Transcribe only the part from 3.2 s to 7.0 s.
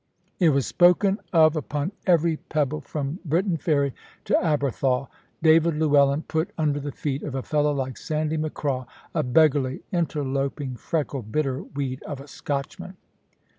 Briton Ferry to Aberthaw. David Llewellyn put under the